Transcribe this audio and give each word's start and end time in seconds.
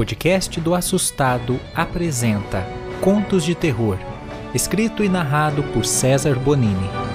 podcast 0.00 0.58
do 0.62 0.74
Assustado 0.74 1.60
apresenta 1.74 2.66
Contos 3.02 3.44
de 3.44 3.54
Terror, 3.54 3.98
escrito 4.54 5.04
e 5.04 5.10
narrado 5.10 5.62
por 5.74 5.84
César 5.84 6.38
Bonini. 6.38 7.09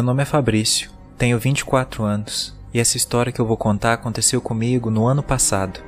Meu 0.00 0.06
nome 0.06 0.22
é 0.22 0.24
Fabrício, 0.24 0.90
tenho 1.18 1.38
24 1.38 2.02
anos 2.02 2.56
e 2.72 2.80
essa 2.80 2.96
história 2.96 3.30
que 3.30 3.38
eu 3.38 3.44
vou 3.44 3.58
contar 3.58 3.92
aconteceu 3.92 4.40
comigo 4.40 4.88
no 4.88 5.06
ano 5.06 5.22
passado. 5.22 5.78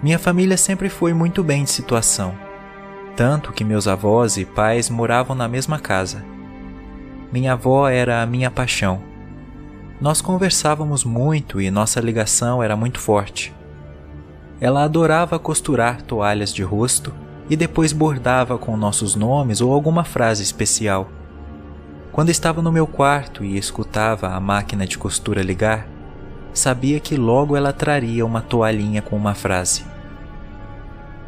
Minha 0.00 0.16
família 0.16 0.56
sempre 0.56 0.88
foi 0.88 1.12
muito 1.12 1.42
bem 1.42 1.64
de 1.64 1.70
situação, 1.70 2.32
tanto 3.16 3.52
que 3.52 3.64
meus 3.64 3.88
avós 3.88 4.36
e 4.36 4.44
pais 4.44 4.88
moravam 4.88 5.34
na 5.34 5.48
mesma 5.48 5.80
casa. 5.80 6.24
Minha 7.32 7.54
avó 7.54 7.88
era 7.88 8.22
a 8.22 8.26
minha 8.26 8.48
paixão. 8.48 9.02
Nós 10.00 10.20
conversávamos 10.20 11.02
muito 11.02 11.60
e 11.60 11.68
nossa 11.68 11.98
ligação 11.98 12.62
era 12.62 12.76
muito 12.76 13.00
forte. 13.00 13.52
Ela 14.60 14.84
adorava 14.84 15.36
costurar 15.36 16.00
toalhas 16.02 16.54
de 16.54 16.62
rosto 16.62 17.12
e 17.48 17.56
depois 17.56 17.92
bordava 17.92 18.56
com 18.56 18.76
nossos 18.76 19.16
nomes 19.16 19.60
ou 19.60 19.74
alguma 19.74 20.04
frase 20.04 20.44
especial. 20.44 21.10
Quando 22.12 22.30
estava 22.30 22.60
no 22.60 22.72
meu 22.72 22.88
quarto 22.88 23.44
e 23.44 23.56
escutava 23.56 24.30
a 24.30 24.40
máquina 24.40 24.84
de 24.84 24.98
costura 24.98 25.42
ligar, 25.42 25.86
sabia 26.52 26.98
que 26.98 27.16
logo 27.16 27.56
ela 27.56 27.72
traria 27.72 28.26
uma 28.26 28.42
toalhinha 28.42 29.00
com 29.00 29.16
uma 29.16 29.32
frase. 29.32 29.84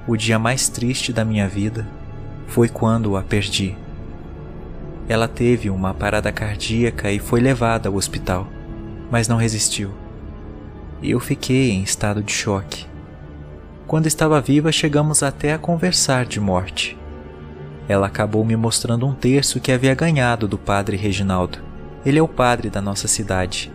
O 0.09 0.17
dia 0.17 0.41
mais 0.41 0.69
triste 0.69 1.13
da 1.13 1.25
minha 1.25 1.47
vida 1.49 1.87
foi 2.49 2.69
quando 2.69 3.17
a 3.17 3.23
perdi. 3.23 3.77
Ela 5.09 5.29
teve 5.29 5.71
uma 5.71 5.95
parada 5.95 6.33
cardíaca 6.33 7.13
e 7.13 7.21
foi 7.21 7.41
levada 7.41 7.89
ao 7.89 7.95
hospital, 7.95 8.49
mas 9.09 9.29
não 9.29 9.37
resistiu. 9.37 9.93
Eu 11.01 11.21
fiquei 11.21 11.71
em 11.71 11.83
estado 11.85 12.25
de 12.25 12.33
choque. 12.33 12.87
Quando 13.87 14.09
estava 14.09 14.41
viva, 14.41 14.73
chegamos 14.73 15.23
até 15.23 15.53
a 15.53 15.59
conversar 15.59 16.27
de 16.27 16.41
morte 16.41 16.99
ela 17.89 18.07
acabou 18.07 18.45
me 18.45 18.57
mostrando 18.57 19.07
um 19.07 19.15
terço 19.15 19.61
que 19.61 19.73
havia 19.73 19.95
ganhado 19.95 20.47
do 20.47 20.57
padre 20.57 20.97
Reginaldo. 20.97 21.59
Ele 22.05 22.19
é 22.19 22.23
o 22.23 22.29
padre 22.29 22.71
da 22.71 22.81
nossa 22.81 23.09
cidade. 23.09 23.73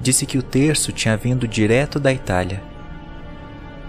Disse 0.00 0.26
que 0.26 0.38
o 0.38 0.42
terço 0.42 0.92
tinha 0.92 1.16
vindo 1.16 1.48
direto 1.48 1.98
da 1.98 2.12
Itália. 2.12 2.62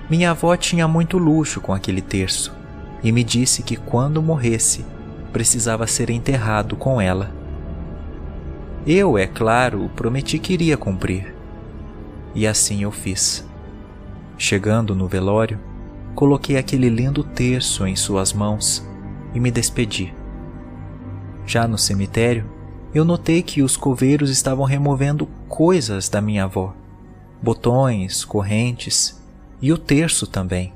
Minha 0.09 0.31
avó 0.31 0.55
tinha 0.55 0.87
muito 0.87 1.17
luxo 1.17 1.59
com 1.59 1.73
aquele 1.73 2.01
terço 2.01 2.55
e 3.03 3.11
me 3.11 3.23
disse 3.23 3.61
que 3.61 3.75
quando 3.75 4.21
morresse 4.21 4.85
precisava 5.33 5.85
ser 5.85 6.09
enterrado 6.09 6.75
com 6.75 7.01
ela. 7.01 7.29
Eu, 8.85 9.17
é 9.17 9.27
claro, 9.27 9.91
prometi 9.95 10.39
que 10.39 10.53
iria 10.53 10.77
cumprir. 10.77 11.35
E 12.33 12.47
assim 12.47 12.83
eu 12.83 12.91
fiz. 12.91 13.45
Chegando 14.37 14.95
no 14.95 15.07
velório, 15.07 15.59
coloquei 16.15 16.57
aquele 16.57 16.87
lindo 16.87 17.23
terço 17.23 17.85
em 17.85 17.95
suas 17.95 18.31
mãos 18.31 18.87
e 19.37 19.39
me 19.39 19.51
despedi. 19.51 20.13
Já 21.45 21.67
no 21.67 21.77
cemitério, 21.77 22.49
eu 22.93 23.05
notei 23.05 23.43
que 23.43 23.61
os 23.61 23.77
coveiros 23.77 24.31
estavam 24.31 24.65
removendo 24.65 25.27
coisas 25.47 26.09
da 26.09 26.19
minha 26.19 26.45
avó: 26.45 26.73
botões, 27.41 28.25
correntes 28.25 29.21
e 29.61 29.71
o 29.71 29.77
terço 29.77 30.25
também. 30.25 30.73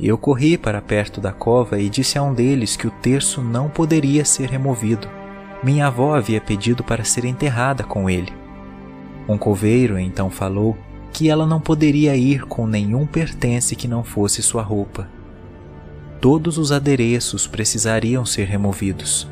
Eu 0.00 0.16
corri 0.16 0.56
para 0.56 0.80
perto 0.80 1.20
da 1.20 1.32
cova 1.32 1.78
e 1.78 1.90
disse 1.90 2.18
a 2.18 2.22
um 2.22 2.32
deles 2.32 2.76
que 2.76 2.86
o 2.86 2.90
terço 2.90 3.42
não 3.42 3.68
poderia 3.68 4.24
ser 4.24 4.48
removido. 4.48 5.08
Minha 5.62 5.86
avó 5.86 6.14
havia 6.14 6.40
pedido 6.40 6.82
para 6.82 7.04
ser 7.04 7.24
enterrada 7.26 7.84
com 7.84 8.08
ele. 8.08 8.32
Um 9.28 9.36
coveiro 9.36 9.98
então 9.98 10.30
falou 10.30 10.76
que 11.12 11.28
ela 11.28 11.46
não 11.46 11.60
poderia 11.60 12.16
ir 12.16 12.42
com 12.42 12.66
nenhum 12.66 13.06
pertence 13.06 13.76
que 13.76 13.88
não 13.88 14.04
fosse 14.04 14.42
sua 14.42 14.62
roupa 14.62 15.15
todos 16.20 16.58
os 16.58 16.72
adereços 16.72 17.46
precisariam 17.46 18.24
ser 18.24 18.44
removidos. 18.44 19.28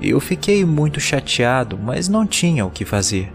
Eu 0.00 0.18
fiquei 0.20 0.64
muito 0.64 0.98
chateado, 1.00 1.78
mas 1.78 2.08
não 2.08 2.26
tinha 2.26 2.66
o 2.66 2.70
que 2.70 2.84
fazer. 2.84 3.32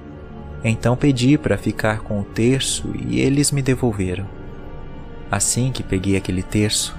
Então 0.64 0.98
pedi 0.98 1.38
para 1.38 1.58
ficar 1.58 2.00
com 2.00 2.20
o 2.20 2.24
terço 2.24 2.92
e 3.08 3.20
eles 3.20 3.52
me 3.52 3.62
devolveram. 3.62 4.28
Assim 5.32 5.72
que 5.72 5.84
peguei 5.84 6.18
aquele 6.18 6.44
terço, 6.44 6.96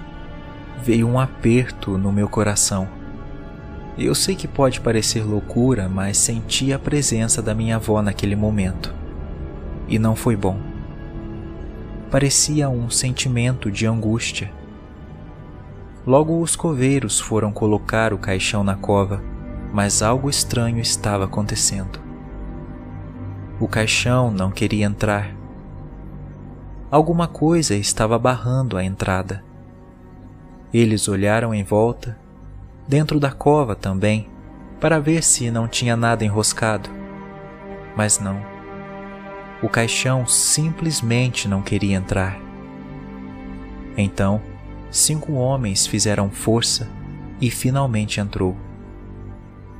veio 0.83 1.07
um 1.07 1.19
aperto 1.19 1.99
no 1.99 2.13
meu 2.13 2.29
coração. 2.29 2.89
Eu 3.99 4.15
sei 4.15 4.37
que 4.37 4.47
pode 4.47 4.81
parecer 4.81 5.25
loucura, 5.25 5.89
mas 5.89 6.17
senti 6.17 6.73
a 6.73 6.79
presença 6.79 7.43
da 7.43 7.55
minha 7.55 7.77
avó 7.77 8.01
naquele 8.01 8.37
momento. 8.37 8.95
E 9.89 9.99
não 9.99 10.15
foi 10.15 10.37
bom. 10.37 10.59
Parecia 12.11 12.71
um 12.71 12.89
sentimento 12.89 13.71
de 13.71 13.87
angústia 13.87 14.51
Logo 16.09 16.41
os 16.41 16.57
coveiros 16.57 17.21
foram 17.21 17.53
colocar 17.53 18.15
o 18.15 18.19
caixão 18.19 18.65
na 18.65 18.75
cova, 18.75 19.23
mas 19.75 20.01
algo 20.01 20.31
estranho 20.31 20.79
estava 20.79 21.27
acontecendo. 21.27 22.01
O 23.61 23.69
caixão 23.69 24.31
não 24.31 24.51
queria 24.51 24.87
entrar. 24.87 25.37
Alguma 26.91 27.29
coisa 27.29 27.75
estava 27.75 28.19
barrando 28.19 28.79
a 28.79 28.83
entrada. 28.83 29.45
Eles 30.73 31.09
olharam 31.09 31.53
em 31.53 31.63
volta, 31.63 32.19
dentro 32.89 33.21
da 33.21 33.31
cova 33.31 33.75
também, 33.75 34.31
para 34.81 34.99
ver 34.99 35.23
se 35.23 35.51
não 35.51 35.69
tinha 35.69 35.95
nada 35.95 36.25
enroscado. 36.25 36.89
Mas 37.95 38.19
não. 38.19 38.41
O 39.63 39.69
caixão 39.69 40.27
simplesmente 40.27 41.47
não 41.47 41.61
queria 41.61 41.99
entrar. 41.99 42.41
Então, 43.95 44.41
cinco 44.91 45.33
homens 45.35 45.87
fizeram 45.87 46.31
força 46.31 46.89
e 47.41 47.51
finalmente 47.51 48.21
entrou. 48.21 48.57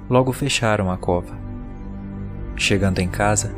Logo 0.09 0.33
fecharam 0.33 0.91
a 0.91 0.97
cova. 0.97 1.37
Chegando 2.57 2.99
em 2.99 3.09
casa, 3.09 3.55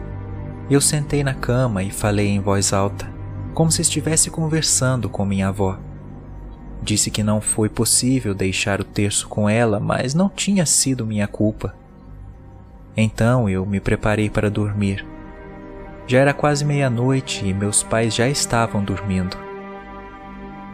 eu 0.71 0.81
sentei 0.81 1.25
na 1.25 1.35
cama 1.35 1.83
e 1.83 1.91
falei 1.91 2.29
em 2.29 2.41
voz 2.41 2.73
alta, 2.73 3.11
como 3.55 3.71
se 3.71 3.83
estivesse 3.83 4.31
conversando 4.31 5.09
com 5.09 5.25
minha 5.25 5.49
avó. 5.49 5.79
Disse 6.83 7.11
que 7.11 7.23
não 7.23 7.41
foi 7.41 7.69
possível 7.69 8.35
deixar 8.35 8.81
o 8.81 8.85
terço 8.85 9.29
com 9.29 9.49
ela, 9.49 9.79
mas 9.79 10.15
não 10.15 10.29
tinha 10.29 10.65
sido 10.65 11.07
minha 11.07 11.27
culpa. 11.27 11.75
Então 12.97 13.49
eu 13.49 13.67
me 13.67 13.81
preparei 13.81 14.31
para 14.31 14.51
dormir. 14.51 15.07
Já 16.07 16.19
era 16.19 16.33
quase 16.33 16.65
meia-noite 16.65 17.47
e 17.47 17.55
meus 17.55 17.83
pais 17.83 18.15
já 18.15 18.29
estavam 18.29 18.83
dormindo. 18.83 19.50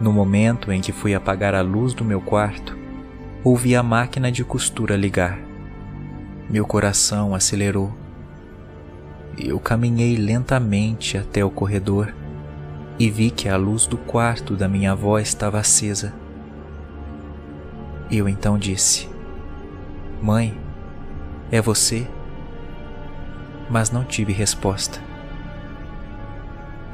No 0.01 0.13
momento 0.13 0.71
em 0.71 0.81
que 0.81 0.93
fui 0.93 1.15
apagar 1.15 1.55
a 1.55 1.63
luz 1.63 1.95
do 1.95 2.05
meu 2.05 2.21
quarto, 2.21 2.77
ouvi 3.43 3.75
a 3.75 3.83
máquina 3.83 4.31
de 4.31 4.45
costura 4.45 4.95
ligar. 4.95 5.39
Meu 6.51 6.67
coração 6.67 7.35
acelerou. 7.35 7.93
Eu 9.39 9.59
caminhei 9.59 10.17
lentamente 10.17 11.17
até 11.17 11.43
o 11.45 11.51
corredor 11.51 12.15
e 12.99 13.11
vi 13.11 13.31
que 13.31 13.49
a 13.49 13.57
luz 13.57 13.87
do 13.87 13.97
quarto 13.97 14.55
da 14.55 14.69
minha 14.69 14.93
avó 14.93 15.19
estava 15.19 15.59
acesa. 15.59 16.15
Eu 18.11 18.29
então 18.29 18.59
disse: 18.59 19.09
Mãe, 20.21 20.59
é 21.51 21.61
você? 21.61 22.07
Mas 23.71 23.91
não 23.91 24.05
tive 24.05 24.33
resposta. 24.33 25.01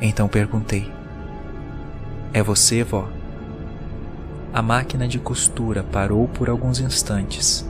Então 0.01 0.29
perguntei: 0.29 0.91
é 2.33 2.43
você, 2.43 2.83
vó? 2.83 3.09
A 4.53 4.63
máquina 4.63 5.07
de 5.07 5.19
costura 5.19 5.83
parou 5.83 6.29
por 6.29 6.49
alguns 6.49 6.81
instantes 6.81 7.69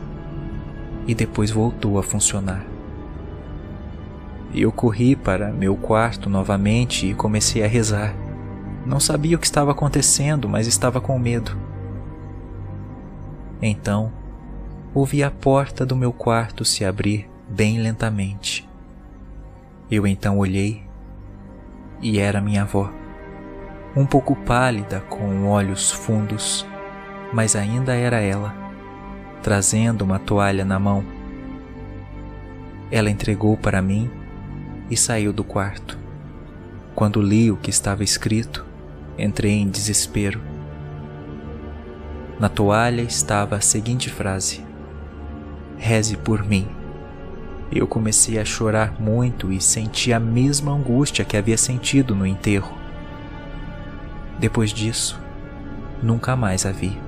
e 1.06 1.14
depois 1.14 1.50
voltou 1.50 1.98
a 1.98 2.02
funcionar. 2.02 2.64
Eu 4.54 4.70
corri 4.70 5.16
para 5.16 5.50
meu 5.50 5.76
quarto 5.76 6.28
novamente 6.28 7.06
e 7.06 7.14
comecei 7.14 7.64
a 7.64 7.68
rezar. 7.68 8.14
Não 8.84 9.00
sabia 9.00 9.36
o 9.36 9.38
que 9.38 9.46
estava 9.46 9.70
acontecendo, 9.72 10.48
mas 10.48 10.66
estava 10.66 11.00
com 11.00 11.18
medo. 11.18 11.56
Então, 13.60 14.12
ouvi 14.92 15.22
a 15.22 15.30
porta 15.30 15.86
do 15.86 15.96
meu 15.96 16.12
quarto 16.12 16.64
se 16.64 16.84
abrir 16.84 17.30
bem 17.48 17.80
lentamente. 17.80 18.68
Eu 19.90 20.06
então 20.06 20.38
olhei 20.38 20.82
e 22.00 22.18
era 22.18 22.40
minha 22.40 22.62
avó. 22.62 23.01
Um 23.94 24.06
pouco 24.06 24.34
pálida, 24.34 25.00
com 25.00 25.46
olhos 25.48 25.90
fundos, 25.90 26.66
mas 27.32 27.54
ainda 27.54 27.94
era 27.94 28.20
ela, 28.20 28.54
trazendo 29.42 30.02
uma 30.02 30.18
toalha 30.18 30.64
na 30.64 30.78
mão. 30.78 31.04
Ela 32.90 33.10
entregou 33.10 33.56
para 33.56 33.82
mim 33.82 34.10
e 34.90 34.96
saiu 34.96 35.32
do 35.32 35.44
quarto. 35.44 35.98
Quando 36.94 37.20
li 37.20 37.50
o 37.50 37.56
que 37.56 37.70
estava 37.70 38.02
escrito, 38.02 38.64
entrei 39.18 39.52
em 39.52 39.68
desespero. 39.68 40.40
Na 42.38 42.48
toalha 42.48 43.02
estava 43.02 43.56
a 43.56 43.60
seguinte 43.60 44.10
frase: 44.10 44.64
Reze 45.76 46.16
por 46.16 46.44
mim. 46.44 46.66
Eu 47.70 47.86
comecei 47.86 48.38
a 48.38 48.44
chorar 48.44 49.00
muito 49.00 49.50
e 49.52 49.60
senti 49.60 50.12
a 50.12 50.20
mesma 50.20 50.72
angústia 50.72 51.24
que 51.24 51.36
havia 51.36 51.56
sentido 51.56 52.14
no 52.14 52.26
enterro. 52.26 52.81
Depois 54.42 54.70
disso, 54.70 55.20
nunca 56.02 56.34
mais 56.34 56.66
a 56.66 56.72
vi. 56.72 56.98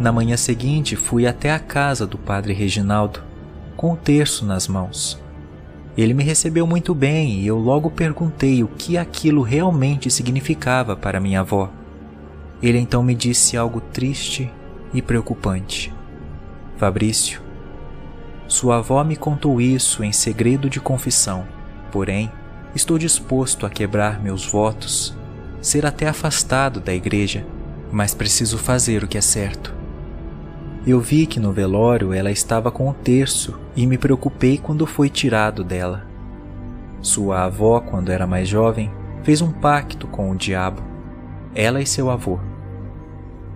Na 0.00 0.10
manhã 0.10 0.38
seguinte, 0.38 0.96
fui 0.96 1.26
até 1.26 1.52
a 1.52 1.58
casa 1.58 2.06
do 2.06 2.16
padre 2.16 2.54
Reginaldo, 2.54 3.20
com 3.76 3.92
o 3.92 3.96
terço 3.96 4.46
nas 4.46 4.66
mãos. 4.66 5.20
Ele 5.98 6.14
me 6.14 6.24
recebeu 6.24 6.66
muito 6.66 6.94
bem 6.94 7.40
e 7.40 7.46
eu 7.46 7.58
logo 7.58 7.90
perguntei 7.90 8.64
o 8.64 8.68
que 8.68 8.96
aquilo 8.96 9.42
realmente 9.42 10.10
significava 10.10 10.96
para 10.96 11.20
minha 11.20 11.40
avó. 11.40 11.70
Ele 12.62 12.78
então 12.78 13.02
me 13.02 13.14
disse 13.14 13.54
algo 13.54 13.82
triste 13.82 14.50
e 14.94 15.02
preocupante. 15.02 15.92
Fabrício, 16.78 17.42
sua 18.48 18.78
avó 18.78 19.04
me 19.04 19.14
contou 19.14 19.60
isso 19.60 20.02
em 20.02 20.10
segredo 20.10 20.68
de 20.68 20.80
confissão, 20.80 21.46
porém, 21.92 22.32
estou 22.74 22.98
disposto 22.98 23.64
a 23.64 23.70
quebrar 23.70 24.20
meus 24.20 24.44
votos, 24.44 25.16
ser 25.60 25.86
até 25.86 26.08
afastado 26.08 26.80
da 26.80 26.92
igreja, 26.92 27.46
mas 27.92 28.14
preciso 28.14 28.58
fazer 28.58 29.04
o 29.04 29.06
que 29.06 29.16
é 29.16 29.20
certo. 29.20 29.72
Eu 30.84 31.00
vi 31.00 31.26
que 31.26 31.38
no 31.38 31.52
velório 31.52 32.12
ela 32.12 32.30
estava 32.30 32.70
com 32.70 32.88
o 32.88 32.94
terço 32.94 33.56
e 33.76 33.86
me 33.86 33.96
preocupei 33.96 34.58
quando 34.58 34.86
foi 34.86 35.08
tirado 35.08 35.62
dela. 35.62 36.06
Sua 37.00 37.44
avó, 37.44 37.78
quando 37.80 38.10
era 38.10 38.26
mais 38.26 38.48
jovem, 38.48 38.90
fez 39.22 39.40
um 39.40 39.52
pacto 39.52 40.08
com 40.08 40.30
o 40.30 40.36
diabo, 40.36 40.82
ela 41.54 41.80
e 41.80 41.86
seu 41.86 42.10
avô 42.10 42.40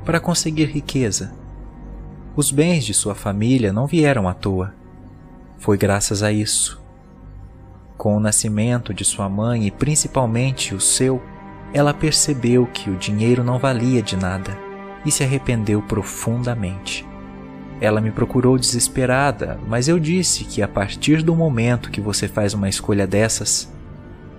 para 0.04 0.20
conseguir 0.20 0.66
riqueza. 0.66 1.32
Os 2.34 2.50
bens 2.50 2.84
de 2.84 2.94
sua 2.94 3.14
família 3.14 3.72
não 3.72 3.86
vieram 3.86 4.28
à 4.28 4.34
toa. 4.34 4.74
Foi 5.58 5.76
graças 5.76 6.22
a 6.22 6.32
isso. 6.32 6.82
Com 7.96 8.16
o 8.16 8.20
nascimento 8.20 8.92
de 8.92 9.04
sua 9.04 9.28
mãe 9.28 9.66
e 9.66 9.70
principalmente 9.70 10.74
o 10.74 10.80
seu, 10.80 11.22
ela 11.72 11.94
percebeu 11.94 12.66
que 12.66 12.90
o 12.90 12.96
dinheiro 12.96 13.44
não 13.44 13.58
valia 13.58 14.02
de 14.02 14.16
nada 14.16 14.56
e 15.04 15.10
se 15.10 15.22
arrependeu 15.22 15.80
profundamente. 15.82 17.06
Ela 17.80 18.00
me 18.00 18.10
procurou 18.10 18.58
desesperada, 18.58 19.58
mas 19.66 19.88
eu 19.88 19.98
disse 19.98 20.44
que 20.44 20.62
a 20.62 20.68
partir 20.68 21.22
do 21.22 21.34
momento 21.34 21.90
que 21.90 22.00
você 22.00 22.28
faz 22.28 22.54
uma 22.54 22.68
escolha 22.68 23.06
dessas, 23.06 23.72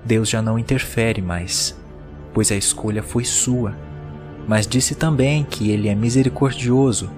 Deus 0.06 0.30
já 0.30 0.42
não 0.42 0.60
interfere 0.60 1.21
mais, 1.21 1.77
pois 2.33 2.51
a 2.51 2.56
escolha 2.56 3.04
foi 3.04 3.24
sua 3.25 3.75
mas 4.48 4.68
disse 4.68 4.95
também 4.95 5.44
que 5.44 5.71
ele 5.71 5.88
é 5.88 5.95
misericordioso 5.95 7.10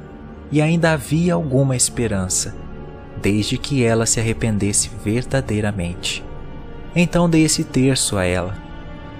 e 0.52 0.62
ainda 0.62 0.92
havia 0.92 1.34
alguma 1.34 1.76
esperança, 1.76 2.56
desde 3.22 3.58
que 3.58 3.84
ela 3.84 4.06
se 4.06 4.20
arrependesse 4.20 4.90
verdadeiramente. 5.04 6.24
Então 6.96 7.30
dei 7.30 7.44
esse 7.44 7.64
terço 7.64 8.18
a 8.18 8.24
ela. 8.24 8.58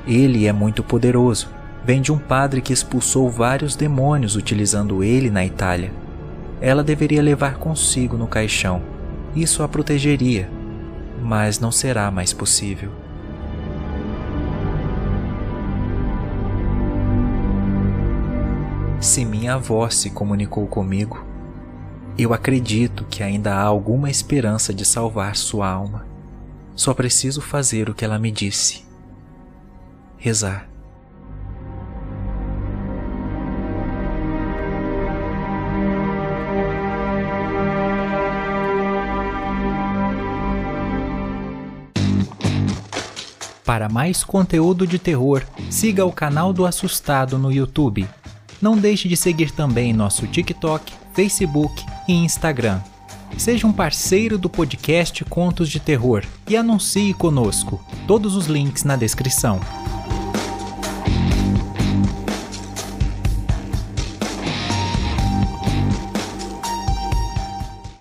Ele 0.08 0.48
é 0.48 0.54
muito 0.54 0.84
poderoso. 0.84 1.50
Vem 1.84 2.02
de 2.02 2.12
um 2.12 2.18
padre 2.18 2.62
que 2.62 2.74
expulsou 2.74 3.30
vários 3.30 3.76
demônios 3.76 4.36
utilizando 4.36 5.04
ele 5.04 5.30
na 5.30 5.46
Itália. 5.46 5.92
Ela 6.62 6.84
deveria 6.84 7.22
levar 7.22 7.58
consigo 7.58 8.18
no 8.18 8.28
caixão. 8.28 8.82
Isso 9.36 9.62
a 9.62 9.68
protegeria, 9.68 10.50
mas 11.22 11.60
não 11.60 11.72
será 11.72 12.10
mais 12.10 12.34
possível. 12.34 12.92
Se 19.00 19.24
minha 19.26 19.54
avó 19.56 19.88
se 19.90 20.10
comunicou 20.10 20.66
comigo, 20.66 21.24
eu 22.18 22.34
acredito 22.34 23.04
que 23.10 23.22
ainda 23.22 23.56
há 23.56 23.62
alguma 23.62 24.10
esperança 24.10 24.74
de 24.74 24.86
salvar 24.86 25.36
sua 25.36 25.70
alma. 25.70 26.06
Só 26.74 26.94
preciso 26.94 27.42
fazer 27.42 27.90
o 27.90 27.94
que 27.94 28.06
ela 28.06 28.18
me 28.18 28.32
disse: 28.32 28.86
rezar. 30.18 30.70
Para 43.66 43.90
mais 43.90 44.24
conteúdo 44.24 44.88
de 44.88 44.98
terror, 45.00 45.44
siga 45.70 46.06
o 46.06 46.12
canal 46.12 46.54
do 46.54 46.66
Assustado 46.66 47.38
no 47.38 47.52
YouTube. 47.52 48.08
Não 48.62 48.78
deixe 48.78 49.10
de 49.10 49.18
seguir 49.18 49.52
também 49.52 49.92
nosso 49.92 50.26
TikTok, 50.28 50.94
Facebook 51.14 51.84
e 52.08 52.14
Instagram. 52.14 52.80
Seja 53.38 53.68
um 53.68 53.74
parceiro 53.74 54.38
do 54.38 54.50
podcast 54.50 55.24
Contos 55.26 55.70
de 55.70 55.80
Terror 55.80 56.24
e 56.48 56.56
anuncie 56.56 57.14
conosco. 57.14 57.84
Todos 58.08 58.36
os 58.36 58.48
links 58.48 58.84
na 58.84 58.96
descrição. 58.96 59.60